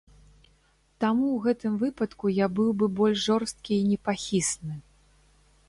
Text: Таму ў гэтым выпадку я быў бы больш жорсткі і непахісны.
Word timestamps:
Таму 1.03 1.25
ў 1.31 1.37
гэтым 1.43 1.75
выпадку 1.83 2.25
я 2.39 2.49
быў 2.61 2.71
бы 2.81 2.89
больш 3.01 3.19
жорсткі 3.29 3.73
і 3.77 3.87
непахісны. 3.93 4.75